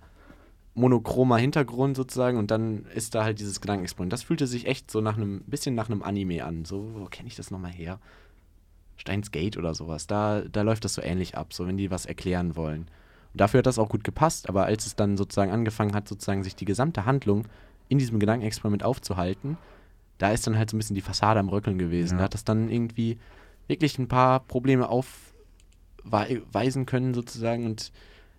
[0.75, 4.11] monochromer Hintergrund sozusagen und dann ist da halt dieses Gedankenexperiment.
[4.11, 6.65] Das fühlte sich echt so nach einem, bisschen nach einem Anime an.
[6.65, 7.99] So, wo kenne ich das nochmal her?
[8.97, 10.05] Steins Gate oder sowas.
[10.05, 12.81] Da, da läuft das so ähnlich ab, so wenn die was erklären wollen.
[13.33, 16.43] Und dafür hat das auch gut gepasst, aber als es dann sozusagen angefangen hat, sozusagen
[16.43, 17.47] sich die gesamte Handlung
[17.87, 19.57] in diesem Gedankenexperiment aufzuhalten,
[20.17, 22.13] da ist dann halt so ein bisschen die Fassade am Röckeln gewesen.
[22.13, 22.19] Ja.
[22.19, 23.17] Da hat das dann irgendwie
[23.67, 27.91] wirklich ein paar Probleme aufweisen können sozusagen und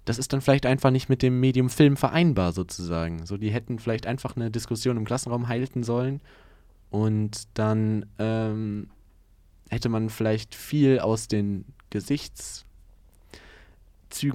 [0.06, 3.26] das ist dann vielleicht einfach nicht mit dem Medium Film vereinbar sozusagen.
[3.26, 6.20] So, die hätten vielleicht einfach eine Diskussion im Klassenraum halten sollen
[6.90, 8.88] und dann ähm,
[9.68, 12.64] hätte man vielleicht viel aus den Gesichtszügen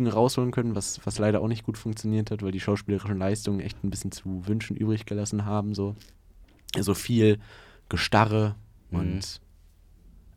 [0.07, 3.83] rausholen können, was, was leider auch nicht gut funktioniert hat, weil die schauspielerischen Leistungen echt
[3.83, 5.73] ein bisschen zu wünschen übrig gelassen haben.
[5.73, 5.95] So,
[6.79, 7.39] so viel
[7.89, 8.55] Gestarre
[8.91, 8.99] Mhm.
[8.99, 9.41] und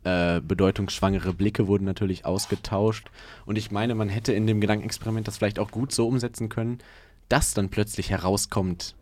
[0.05, 3.11] äh, bedeutungsschwangere Blicke wurden natürlich ausgetauscht.
[3.47, 6.79] Und ich meine, man hätte in dem Gedankenexperiment das vielleicht auch gut so umsetzen können,
[7.29, 8.95] dass dann plötzlich herauskommt,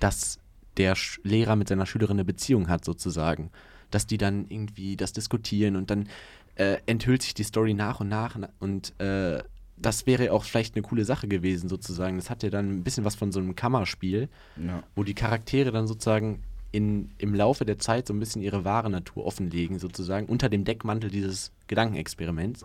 [0.00, 0.38] dass
[0.76, 3.50] der Sch Lehrer mit seiner Schülerin eine Beziehung hat, sozusagen.
[3.90, 6.08] Dass die dann irgendwie das diskutieren und dann
[6.56, 9.42] äh, enthüllt sich die Story nach und nach und äh,
[9.78, 12.16] das wäre auch vielleicht eine coole Sache gewesen, sozusagen.
[12.16, 14.82] Das hat ja dann ein bisschen was von so einem Kammerspiel, Ja.
[14.94, 16.42] wo die Charaktere dann sozusagen
[16.76, 20.64] in, im Laufe der Zeit so ein bisschen ihre wahre Natur offenlegen, sozusagen, unter dem
[20.64, 22.64] Deckmantel dieses Gedankenexperiments.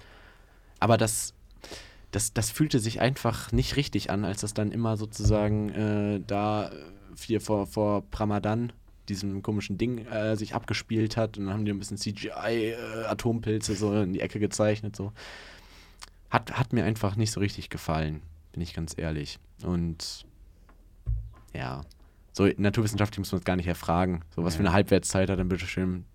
[0.82, 1.34] Aber das,
[2.12, 6.68] das, das fühlte sich einfach nicht richtig an, als das dann immer sozusagen äh, da
[6.68, 6.72] äh,
[7.22, 8.74] hier vor, vor Pramadan,
[9.08, 11.38] diesem komischen Ding, äh, sich abgespielt hat.
[11.38, 14.94] Und dann haben die ein bisschen CGI-Atompilze so in die Ecke gezeichnet.
[14.94, 15.14] So.
[16.30, 18.22] Hat, hat mir einfach nicht so richtig gefallen,
[18.52, 19.40] bin ich ganz ehrlich.
[19.64, 20.26] Und
[21.54, 21.82] ja,
[22.34, 24.22] so naturwissenschaftlich muss man es gar nicht erfragen.
[24.36, 24.70] So was für Ja.
[24.70, 26.06] eine Halbwertszeit hat dann bitteschön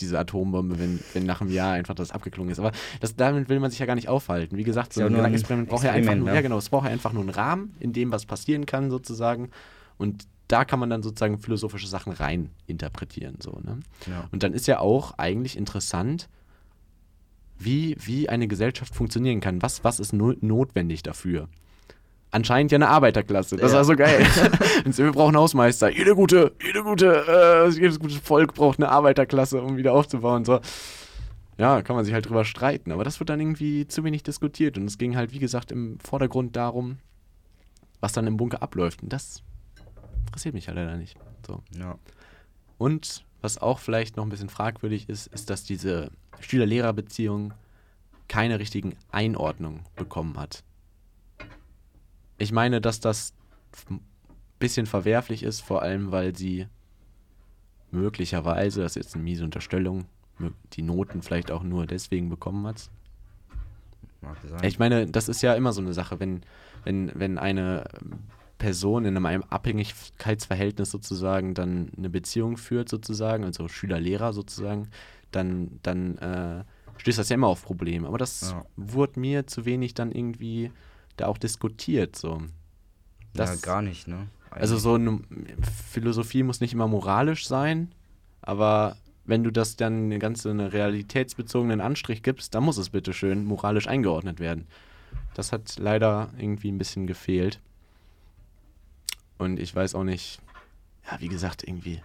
[0.00, 2.58] diese Atombombe, wenn, wenn nach einem Jahr einfach das abgeklungen ist.
[2.58, 4.56] Aber das, damit will man sich ja gar nicht aufhalten.
[4.56, 6.34] Wie gesagt, so Ja, ein Gedankenexperiment braucht ja einfach Experiment, nur, ne?
[6.34, 9.50] ja genau, es braucht ja einfach nur einen Rahmen, in dem was passieren kann sozusagen.
[9.96, 13.36] Und da kann man dann sozusagen philosophische Sachen rein interpretieren.
[13.40, 13.78] So, ne?
[14.06, 14.28] Ja.
[14.32, 16.28] Und dann ist ja auch eigentlich interessant,
[17.56, 19.62] wie, wie eine Gesellschaft funktionieren kann.
[19.62, 21.48] Was, was ist no notwendig dafür?
[22.34, 23.56] Anscheinend ja eine Arbeiterklasse.
[23.56, 23.78] Das Ja.
[23.78, 24.26] war so geil.
[24.84, 25.88] Und wir brauchen Hausmeister.
[25.88, 30.44] Jede gute, jede gute, äh, jedes gute Volk braucht eine Arbeiterklasse, um wieder aufzubauen.
[30.44, 30.58] So.
[31.58, 32.90] Ja, kann man sich halt drüber streiten.
[32.90, 34.76] Aber das wird dann irgendwie zu wenig diskutiert.
[34.76, 36.98] Und es ging halt, wie gesagt, im Vordergrund darum,
[38.00, 39.04] was dann im Bunker abläuft.
[39.04, 39.42] Und das
[40.26, 41.16] interessiert mich halt leider nicht.
[41.46, 41.62] So.
[41.78, 41.94] Ja.
[42.78, 47.54] Und was auch vielleicht noch ein bisschen fragwürdig ist, ist, dass diese Schüler-Lehrer-Beziehung
[48.26, 50.64] keine richtigen Einordnungen bekommen hat.
[52.38, 53.32] Ich meine, dass das
[53.90, 54.00] ein
[54.58, 56.66] bisschen verwerflich ist, vor allem weil sie
[57.90, 60.06] möglicherweise, das ist jetzt eine miese Unterstellung,
[60.72, 62.90] die Noten vielleicht auch nur deswegen bekommen hat.
[64.62, 66.42] Ich meine, das ist ja immer so eine Sache, wenn,
[66.84, 67.84] wenn, wenn eine
[68.58, 74.88] Person in einem Abhängigkeitsverhältnis sozusagen dann eine Beziehung führt, sozusagen, also Schüler-Lehrer sozusagen,
[75.30, 76.64] dann, dann äh,
[76.96, 78.08] stößt das ja immer auf Probleme.
[78.08, 78.64] Aber das Ja.
[78.76, 80.70] wurde mir zu wenig dann irgendwie
[81.16, 82.16] da auch diskutiert.
[82.16, 82.38] So.
[82.38, 82.46] ja,
[83.34, 84.28] Das, gar nicht, ne?
[84.50, 85.20] Also so eine
[85.90, 87.92] Philosophie muss nicht immer moralisch sein,
[88.40, 93.12] aber wenn du das dann eine ganze eine realitätsbezogenen Anstrich gibst, dann muss es bitte
[93.12, 94.66] schön moralisch eingeordnet werden.
[95.34, 97.60] Das hat leider irgendwie ein bisschen gefehlt.
[99.38, 100.40] Und ich weiß auch nicht,
[101.10, 102.00] ja, wie gesagt, irgendwie,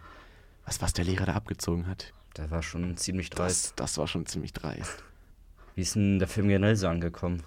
[0.66, 2.14] was, was der Lehrer da abgezogen hat.
[2.38, 3.66] Der war schon ziemlich dreist.
[3.66, 5.04] Das, das war schon ziemlich dreist.
[5.76, 7.44] Wie ist denn der Film generell so angekommen?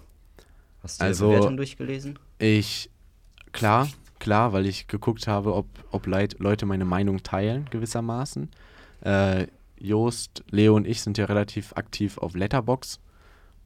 [0.83, 2.18] Hast du Also- die Bewertung durchgelesen?
[2.38, 2.90] Ich,
[3.53, 8.51] klar, klar, weil ich geguckt habe, ob, ob Leit, Leute meine Meinung teilen, gewissermaßen.
[9.03, 9.47] Äh,
[9.79, 13.01] Joost, Leo und ich sind ja relativ aktiv auf Letterbox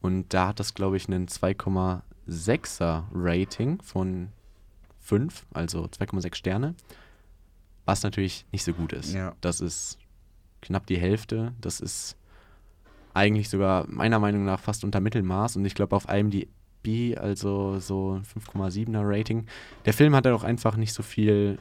[0.00, 4.28] und da hat das, glaube ich, einen 2,6er Rating von
[5.00, 6.74] 5, also 2,6 Sterne,
[7.84, 9.12] was natürlich nicht so gut ist.
[9.12, 9.34] Ja.
[9.40, 9.98] Das ist
[10.62, 12.16] knapp die Hälfte, das ist
[13.12, 16.48] eigentlich sogar meiner Meinung nach fast unter Mittelmaß und ich glaube auf IMDb,
[17.18, 19.46] also so 5,7er Rating.
[19.84, 21.58] Der Film hat ja auch einfach nicht so viel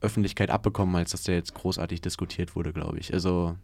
[0.00, 3.12] Öffentlichkeit abbekommen, als dass der jetzt großartig diskutiert wurde, glaube ich.
[3.12, 3.56] Also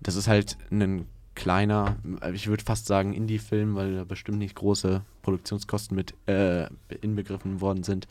[0.00, 1.96] das ist halt ein kleiner,
[2.32, 6.66] ich würde fast sagen Indie-Film, weil da bestimmt nicht große Produktionskosten mit äh,
[7.00, 8.08] inbegriffen worden sind,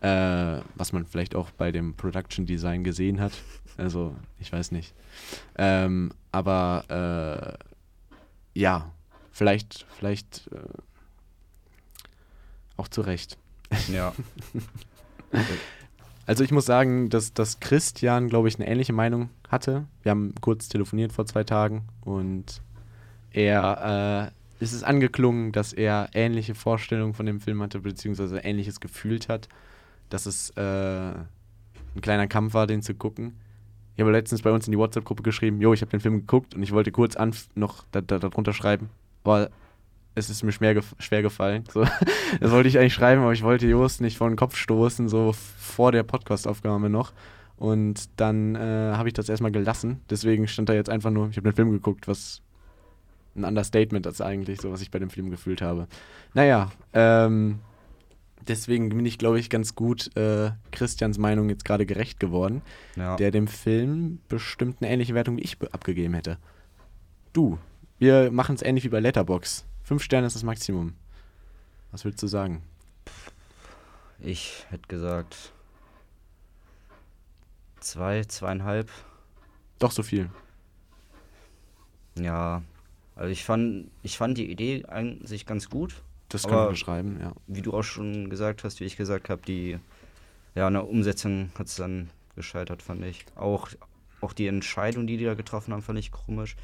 [0.00, 3.32] äh, was man vielleicht auch bei dem Production Design gesehen hat.
[3.78, 4.94] Also ich weiß nicht.
[5.58, 8.90] Ähm, aber äh, ja,
[9.36, 10.58] vielleicht, vielleicht äh,
[12.76, 13.38] auch zu Recht.
[13.92, 14.12] Ja.
[16.28, 19.86] Also ich muss sagen, dass, dass Christian, glaube ich, eine ähnliche Meinung hatte.
[20.02, 22.62] Wir haben kurz telefoniert vor zwei Tagen und
[23.30, 28.80] er äh, ist es angeklungen, dass er ähnliche Vorstellungen von dem Film hatte, beziehungsweise ähnliches
[28.80, 29.48] gefühlt hat,
[30.10, 30.60] dass es äh,
[31.12, 33.36] ein kleiner Kampf war, den zu gucken.
[33.94, 36.56] Ich habe letztens bei uns in die WhatsApp-Gruppe geschrieben, jo, ich habe den Film geguckt
[36.56, 37.16] und ich wollte kurz
[37.54, 38.90] noch da, da, darunter schreiben,
[39.26, 39.50] aber
[40.14, 41.64] es ist mir schwer, gef schwer gefallen.
[41.70, 41.84] So,
[42.40, 45.32] das wollte ich eigentlich schreiben, aber ich wollte Jost nicht vor den Kopf stoßen, so
[45.34, 47.12] vor der Podcast-Aufnahme noch.
[47.56, 48.58] Und dann äh,
[48.94, 50.00] habe ich das erstmal gelassen.
[50.10, 52.42] Deswegen stand da jetzt einfach nur, ich habe den Film geguckt, was
[53.34, 55.86] ein Understatement ist eigentlich, so was ich bei dem Film gefühlt habe.
[56.34, 57.58] Naja, ähm,
[58.48, 62.62] deswegen bin ich, glaube ich, ganz gut äh, Christians Meinung jetzt gerade gerecht geworden,
[62.96, 63.16] ja.
[63.16, 66.38] der dem Film bestimmt eine ähnliche Wertung wie ich be- abgegeben hätte.
[67.32, 67.58] Du,
[67.98, 69.64] wir machen es ähnlich wie bei Letterbox.
[69.82, 70.94] Fünf Sterne ist das Maximum.
[71.92, 72.62] Was willst du sagen?
[74.18, 75.52] Ich hätte gesagt
[77.80, 78.90] zwei, zweieinhalb.
[79.78, 80.30] Doch so viel.
[82.18, 82.62] Ja.
[83.14, 86.02] Also ich fand, ich fand die Idee an sich ganz gut.
[86.28, 87.32] Das kann man beschreiben, ja.
[87.46, 89.78] Wie du auch schon gesagt hast, wie ich gesagt habe, die
[90.54, 93.24] ja, eine Umsetzung hat es dann gescheitert, fand ich.
[93.36, 93.68] Auch,
[94.20, 96.56] auch die Entscheidung, die die da getroffen haben, fand ich komisch.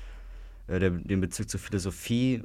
[0.67, 2.43] Äh, der, den Bezug zur Philosophie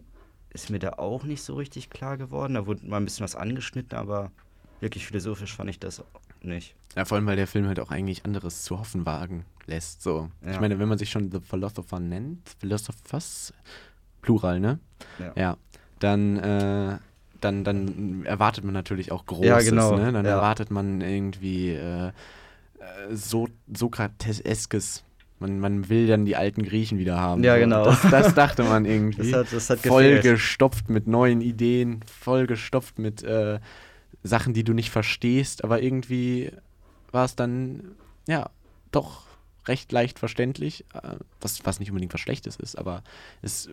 [0.49, 2.55] ist mir da auch nicht so richtig klar geworden.
[2.55, 4.31] Da wurde mal ein bisschen was angeschnitten, aber
[4.79, 6.03] wirklich philosophisch fand ich das
[6.41, 6.75] nicht.
[6.95, 10.01] Ja, vor allem, weil der Film halt auch eigentlich anderes zu hoffen wagen lässt.
[10.01, 10.29] So.
[10.41, 10.61] Ich Ja.
[10.61, 13.53] meine, wenn man sich schon The Philosopher nennt, Philosophers,
[14.21, 14.79] Plural, ne?
[15.19, 15.33] Ja.
[15.35, 15.57] Ja.
[15.99, 16.97] Dann, äh,
[17.41, 20.11] dann, dann erwartet man natürlich auch Großes, Ja, genau, ne?
[20.11, 22.11] Dann erwartet man irgendwie äh, äh,
[23.11, 25.03] so Sokrateskes.
[25.39, 27.43] Man, man will dann die alten Griechen wieder haben.
[27.43, 27.59] Ja, so.
[27.59, 27.85] genau.
[27.85, 29.31] Das, das dachte man irgendwie.
[29.31, 33.59] Das hat, das hat voll gestopft mit neuen Ideen, voll gestopft mit äh,
[34.23, 36.51] Sachen, die du nicht verstehst, aber irgendwie
[37.11, 37.83] war es dann,
[38.27, 38.49] ja,
[38.91, 39.25] doch
[39.67, 43.03] recht leicht verständlich, äh, was, was nicht unbedingt was Schlechtes ist, aber
[43.41, 43.69] es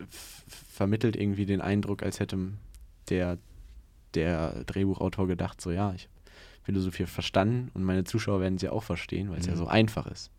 [0.47, 2.37] vermittelt irgendwie den Eindruck, als hätte
[3.09, 3.37] der,
[4.13, 6.11] der Drehbuchautor gedacht, so ja, ich habe
[6.63, 9.57] Philosophie verstanden und meine Zuschauer werden sie auch verstehen, weil es ja Mhm.
[9.57, 10.31] so einfach ist.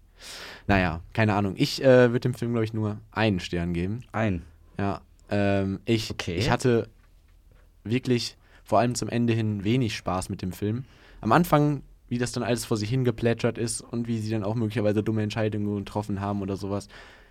[0.66, 1.55] Naja, keine Ahnung.
[1.57, 4.00] Ich äh, würde dem Film, glaube ich, nur einen Stern geben.
[4.12, 4.42] Ein.
[4.79, 5.00] Ja,
[5.31, 6.37] ähm, ich, Okay.
[6.37, 6.88] ich hatte
[7.85, 10.85] wirklich vor allem zum Ende hin wenig Spaß mit dem Film.
[11.20, 14.55] Am Anfang, wie das dann alles vor sich hingeplätschert ist und wie sie dann auch
[14.55, 16.88] möglicherweise dumme Entscheidungen getroffen haben oder sowas,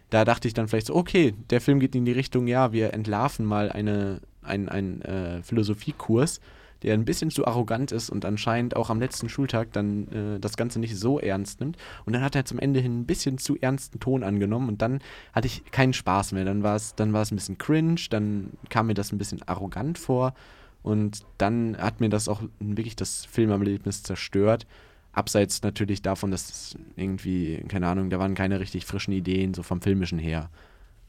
[0.10, 2.93] da dachte ich dann vielleicht so, okay, der Film geht in die Richtung, ja, wir
[2.93, 6.39] entlarven mal eine, ein, ein äh, Philosophiekurs,
[6.83, 10.57] der ein bisschen zu arrogant ist und anscheinend auch am letzten Schultag dann äh, das
[10.57, 11.77] Ganze nicht so ernst nimmt.
[12.05, 14.99] Und dann hat er zum Ende hin ein bisschen zu ernsten Ton angenommen und dann
[15.33, 16.45] hatte ich keinen Spaß mehr.
[16.45, 19.41] Dann war es dann war es ein bisschen cringe, dann kam mir das ein bisschen
[19.47, 20.33] arrogant vor
[20.83, 24.67] und dann hat mir das auch wirklich das Filmerlebnis zerstört.
[25.13, 29.63] Abseits natürlich davon, dass es irgendwie, keine Ahnung, da waren keine richtig frischen Ideen, so
[29.63, 30.49] vom Filmischen her.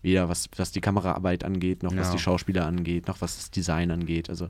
[0.02, 2.12] Weder was, was die Kameraarbeit angeht, noch was Ja.
[2.12, 4.30] die Schauspieler angeht, noch was das Design angeht.
[4.30, 4.48] Also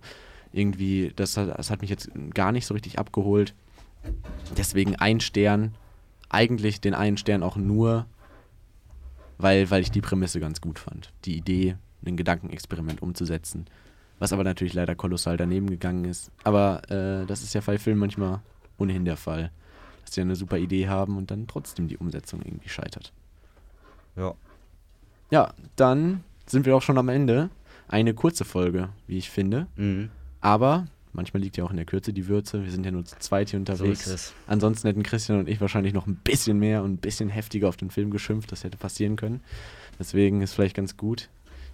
[0.57, 3.55] irgendwie, das, hat- das hat mich jetzt gar nicht so richtig abgeholt.
[4.57, 5.75] Deswegen ein Stern,
[6.29, 8.07] eigentlich den einen Stern auch nur,
[9.39, 11.13] weil, weil ich die Prämisse ganz gut fand.
[11.25, 13.67] Die Idee, ein Gedankenexperiment umzusetzen.
[14.19, 16.31] Was aber natürlich leider kolossal daneben gegangen ist.
[16.45, 18.41] Aber äh, das ist ja bei Filmen manchmal
[18.79, 19.51] ohnehin der Fall.
[20.05, 23.13] Dass sie eine super Idee haben und dann trotzdem die Umsetzung irgendwie scheitert.
[24.17, 24.33] Ja.
[25.31, 27.51] Ja, dann sind wir auch schon am Ende.
[27.89, 29.67] Eine kurze Folge, wie ich finde.
[29.77, 30.11] Mhm.
[30.41, 32.63] Aber manchmal liegt ja auch in der Kürze die Würze.
[32.63, 34.07] Wir sind ja nur zu zweit hier unterwegs.
[34.07, 34.35] ist es.
[34.47, 37.77] Ansonsten hätten Christian und ich wahrscheinlich noch ein bisschen mehr und ein bisschen heftiger auf
[37.77, 38.53] den Film geschimpft.
[38.53, 39.41] Das hätte passieren können.
[39.99, 41.29] Deswegen ist vielleicht ganz gut.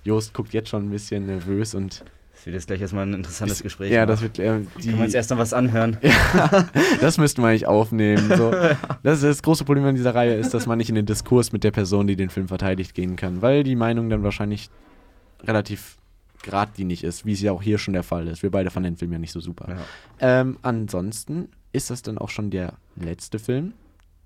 [0.05, 3.63] Jost guckt jetzt schon ein bisschen nervös und Das wird jetzt gleich erstmal ein interessantes
[3.63, 3.93] Gespräch.
[3.93, 4.09] ja, machen.
[4.09, 5.99] das wird äh, die, Können wir uns erst noch was anhören?
[7.01, 8.33] das müssten wir eigentlich aufnehmen.
[8.37, 8.53] So.
[9.03, 11.53] Das, ist das große Problem an dieser Reihe ist, dass man nicht in den Diskurs
[11.53, 14.71] mit der Person, die den Film verteidigt, gehen kann, weil die Meinung dann wahrscheinlich
[15.43, 15.97] relativ
[16.43, 18.43] geradlinig ist, wie es ja auch hier schon der Fall ist.
[18.43, 19.69] Wir beide fanden den Film ja nicht so super.
[19.69, 20.41] Ja.
[20.41, 23.73] Ähm, ansonsten ist das dann auch schon der letzte Film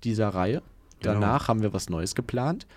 [0.03, 0.61] dieser Reihe.
[0.99, 1.13] Genau.
[1.13, 2.67] Danach haben wir was Neues geplant,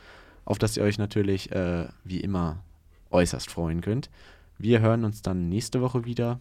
[0.44, 2.62] auf das ihr euch natürlich äh, wie immer
[3.10, 4.10] äußerst freuen könnt.
[4.58, 6.38] Wir hören uns dann nächste Woche wieder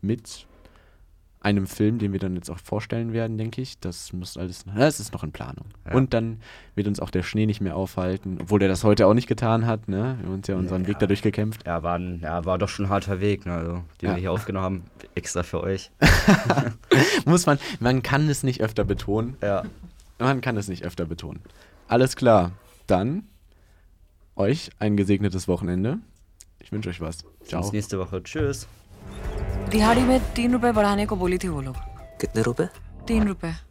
[0.00, 0.46] mit
[1.40, 3.78] einem Film, den wir dann jetzt auch vorstellen werden, denke ich.
[3.78, 5.66] Das muss alles, das ist noch in Planung.
[5.86, 5.94] Ja.
[5.94, 6.40] Und dann
[6.74, 9.66] wird uns auch der Schnee nicht mehr aufhalten, obwohl der das heute auch nicht getan
[9.66, 9.88] hat.
[9.88, 10.16] Ne?
[10.18, 10.88] Wir haben uns ja unseren Ja.
[10.88, 11.64] Weg dadurch gekämpft.
[11.66, 13.72] Ja, war, ein, ja, war doch schon ein harter Weg, ne, also,
[14.02, 14.14] den Ja.
[14.14, 14.82] wir hier aufgenommen haben.
[15.14, 15.90] Extra für euch.
[17.24, 19.36] Muss man, man kann es nicht öfter betonen.
[19.42, 19.62] Ja.
[20.18, 21.40] Man kann es nicht öfter betonen.
[21.86, 22.52] Alles klar.
[22.88, 23.24] Dann
[24.34, 25.98] euch ein gesegnetes Wochenende.
[26.58, 27.18] Ich wünsche euch was.
[27.44, 27.62] Ciao.
[27.62, 28.22] Bis nächste Woche.
[28.22, 28.66] Tschüss.
[29.68, 31.76] दिहाड़ी में तीन रुपए बढ़ाने को बोली थी वो लोग।
[32.20, 32.68] कितने रुपए?
[33.08, 33.67] तीन रुपए।